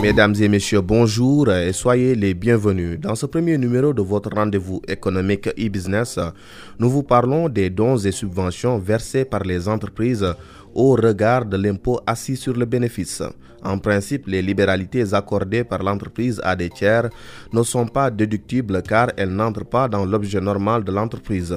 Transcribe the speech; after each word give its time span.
Mesdames 0.00 0.34
et 0.40 0.48
messieurs, 0.48 0.80
bonjour 0.80 1.50
et 1.52 1.72
soyez 1.72 2.14
les 2.14 2.32
bienvenus. 2.32 2.98
Dans 3.00 3.14
ce 3.14 3.26
premier 3.26 3.58
numéro 3.58 3.92
de 3.92 4.00
votre 4.00 4.30
rendez-vous 4.34 4.80
économique 4.88 5.48
e-business, 5.48 6.18
nous 6.78 6.88
vous 6.88 7.02
parlons 7.02 7.48
des 7.48 7.68
dons 7.68 7.98
et 7.98 8.10
subventions 8.12 8.78
versés 8.78 9.24
par 9.24 9.42
les 9.42 9.68
entreprises 9.68 10.24
au 10.74 10.92
regard 10.92 11.44
de 11.44 11.56
l'impôt 11.56 12.00
assis 12.06 12.36
sur 12.36 12.54
le 12.54 12.64
bénéfice. 12.64 13.22
En 13.62 13.76
principe, 13.78 14.28
les 14.28 14.40
libéralités 14.40 15.12
accordées 15.14 15.64
par 15.64 15.82
l'entreprise 15.82 16.40
à 16.44 16.56
des 16.56 16.70
tiers 16.70 17.10
ne 17.52 17.62
sont 17.62 17.86
pas 17.86 18.10
déductibles 18.10 18.82
car 18.82 19.08
elles 19.16 19.34
n'entrent 19.34 19.66
pas 19.66 19.88
dans 19.88 20.06
l'objet 20.06 20.40
normal 20.40 20.84
de 20.84 20.92
l'entreprise. 20.92 21.54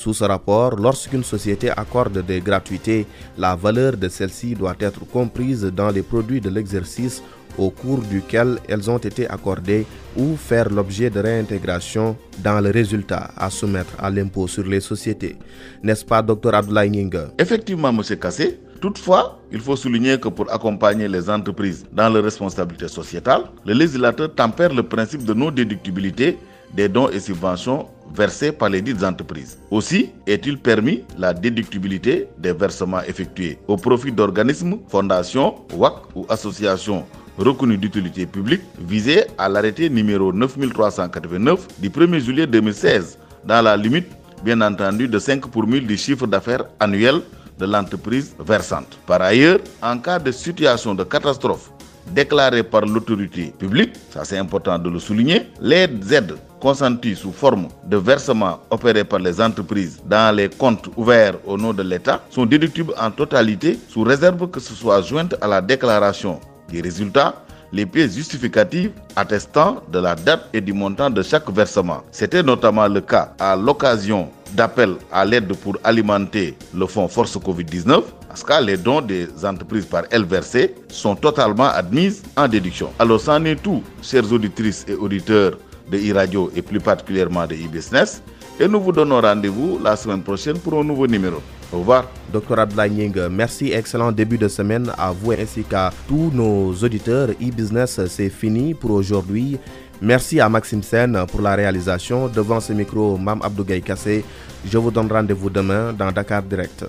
Sous 0.00 0.14
ce 0.14 0.24
rapport, 0.24 0.76
lorsqu'une 0.76 1.22
société 1.22 1.68
accorde 1.68 2.24
des 2.24 2.40
gratuités, 2.40 3.06
la 3.36 3.54
valeur 3.54 3.98
de 3.98 4.08
celles-ci 4.08 4.54
doit 4.54 4.74
être 4.80 5.00
comprise 5.04 5.62
dans 5.64 5.90
les 5.90 6.00
produits 6.02 6.40
de 6.40 6.48
l'exercice 6.48 7.22
au 7.58 7.68
cours 7.68 7.98
duquel 8.00 8.56
elles 8.66 8.90
ont 8.90 8.96
été 8.96 9.28
accordées 9.28 9.84
ou 10.16 10.36
faire 10.38 10.70
l'objet 10.70 11.10
de 11.10 11.20
réintégration 11.20 12.16
dans 12.42 12.60
le 12.62 12.70
résultat 12.70 13.30
à 13.36 13.50
soumettre 13.50 13.92
à 14.02 14.08
l'impôt 14.08 14.48
sur 14.48 14.64
les 14.64 14.80
sociétés. 14.80 15.36
N'est-ce 15.82 16.06
pas, 16.06 16.22
Dr 16.22 16.54
Abdoulaye 16.54 17.10
Effectivement, 17.38 17.90
M. 17.90 18.00
Kassé. 18.18 18.58
Toutefois, 18.80 19.38
il 19.52 19.60
faut 19.60 19.76
souligner 19.76 20.18
que 20.18 20.28
pour 20.28 20.50
accompagner 20.50 21.08
les 21.08 21.28
entreprises 21.28 21.84
dans 21.92 22.08
leur 22.08 22.24
responsabilité 22.24 22.88
sociétale, 22.88 23.42
le 23.66 23.74
législateur 23.74 24.34
tempère 24.34 24.72
le 24.72 24.82
principe 24.82 25.24
de 25.26 25.34
non-déductibilité 25.34 26.38
des 26.74 26.88
dons 26.88 27.08
et 27.08 27.20
subventions 27.20 27.86
versés 28.14 28.52
par 28.52 28.68
les 28.68 28.82
dites 28.82 29.02
entreprises. 29.02 29.58
Aussi 29.70 30.10
est-il 30.26 30.58
permis 30.58 31.04
la 31.18 31.32
déductibilité 31.32 32.28
des 32.38 32.52
versements 32.52 33.02
effectués 33.02 33.58
au 33.68 33.76
profit 33.76 34.12
d'organismes, 34.12 34.78
fondations, 34.88 35.54
WAC 35.74 35.94
ou 36.14 36.26
associations 36.28 37.04
reconnu 37.38 37.76
d'utilité 37.78 38.26
publique 38.26 38.60
visé 38.78 39.24
à 39.38 39.48
l'arrêté 39.48 39.88
numéro 39.88 40.32
9389 40.32 41.68
du 41.78 41.88
1er 41.88 42.20
juillet 42.20 42.46
2016 42.46 43.18
dans 43.44 43.62
la 43.62 43.76
limite 43.76 44.08
bien 44.44 44.60
entendu 44.60 45.08
de 45.08 45.18
5 45.18 45.46
pour 45.46 45.66
1000 45.66 45.86
du 45.86 45.96
chiffre 45.96 46.26
d'affaires 46.26 46.64
annuel 46.78 47.22
de 47.58 47.66
l'entreprise 47.66 48.34
versante. 48.38 48.98
Par 49.06 49.20
ailleurs, 49.22 49.58
en 49.82 49.98
cas 49.98 50.18
de 50.18 50.32
situation 50.32 50.94
de 50.94 51.04
catastrophe 51.04 51.70
déclarée 52.14 52.62
par 52.62 52.82
l'autorité 52.82 53.52
publique, 53.58 53.92
ça 54.10 54.24
c'est 54.24 54.38
important 54.38 54.78
de 54.78 54.88
le 54.90 54.98
souligner, 54.98 55.48
les 55.60 55.88
aides 56.12 56.34
consenties 56.60 57.16
sous 57.16 57.32
forme 57.32 57.68
de 57.86 57.96
versements 57.96 58.60
opérés 58.70 59.04
par 59.04 59.18
les 59.18 59.40
entreprises 59.40 60.00
dans 60.04 60.34
les 60.34 60.48
comptes 60.48 60.88
ouverts 60.96 61.36
au 61.46 61.56
nom 61.56 61.72
de 61.72 61.82
l'État 61.82 62.22
sont 62.30 62.46
déductibles 62.46 62.92
en 63.00 63.10
totalité 63.10 63.78
sous 63.88 64.02
réserve 64.02 64.48
que 64.50 64.60
ce 64.60 64.74
soit 64.74 65.00
jointe 65.02 65.34
à 65.40 65.46
la 65.48 65.60
déclaration 65.62 66.38
des 66.70 66.80
résultats, 66.80 67.34
les 67.72 67.86
pièces 67.86 68.14
justificatives 68.14 68.92
attestant 69.16 69.82
de 69.90 69.98
la 69.98 70.14
date 70.14 70.48
et 70.52 70.60
du 70.60 70.72
montant 70.72 71.08
de 71.10 71.22
chaque 71.22 71.48
versement. 71.50 72.02
C'était 72.10 72.42
notamment 72.42 72.86
le 72.88 73.00
cas 73.00 73.32
à 73.38 73.56
l'occasion 73.56 74.28
d'appels 74.54 74.96
à 75.12 75.24
l'aide 75.24 75.52
pour 75.54 75.76
alimenter 75.84 76.56
le 76.74 76.86
fonds 76.86 77.08
Force 77.08 77.36
Covid-19, 77.36 78.02
parce 78.30 78.44
que 78.44 78.64
les 78.64 78.76
dons 78.76 79.00
des 79.00 79.26
entreprises 79.44 79.86
par 79.86 80.04
LVRC 80.12 80.72
sont 80.88 81.16
totalement 81.16 81.64
admises 81.68 82.22
en 82.36 82.46
déduction. 82.46 82.90
Alors, 83.00 83.20
c'en 83.20 83.44
est 83.44 83.60
tout, 83.60 83.82
chers 84.02 84.32
auditrices 84.32 84.84
et 84.86 84.94
auditeurs 84.94 85.58
de 85.90 85.98
e-radio 85.98 86.48
et 86.54 86.62
plus 86.62 86.78
particulièrement 86.78 87.44
de 87.48 87.54
e-business. 87.56 88.22
Et 88.60 88.68
nous 88.68 88.80
vous 88.80 88.92
donnons 88.92 89.20
rendez-vous 89.20 89.80
la 89.82 89.96
semaine 89.96 90.22
prochaine 90.22 90.58
pour 90.60 90.78
un 90.78 90.84
nouveau 90.84 91.08
numéro. 91.08 91.38
Au 91.72 91.78
revoir. 91.80 92.04
Dr 92.32 92.56
Abdoulaye 92.60 93.10
merci. 93.28 93.72
Excellent 93.72 94.12
début 94.12 94.38
de 94.38 94.46
semaine 94.46 94.92
à 94.96 95.10
vous 95.10 95.32
ainsi 95.32 95.64
qu'à 95.64 95.90
tous 96.06 96.30
nos 96.32 96.72
auditeurs. 96.72 97.30
E-Business, 97.30 97.98
c'est 98.06 98.28
fini 98.30 98.74
pour 98.74 98.92
aujourd'hui. 98.92 99.58
Merci 100.00 100.38
à 100.38 100.48
Maxime 100.48 100.84
Sen 100.84 101.18
pour 101.26 101.40
la 101.40 101.56
réalisation. 101.56 102.28
Devant 102.28 102.60
ce 102.60 102.72
micro, 102.74 103.16
Mam 103.18 103.40
Abdou 103.42 103.64
Kassé. 103.84 104.24
Je 104.64 104.78
vous 104.78 104.92
donne 104.92 105.10
rendez-vous 105.10 105.50
demain 105.50 105.92
dans 105.92 106.12
Dakar 106.12 106.44
Direct. 106.44 106.84